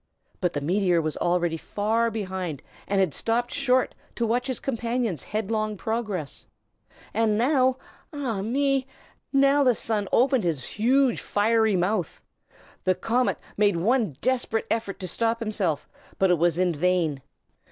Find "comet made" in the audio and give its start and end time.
12.95-13.77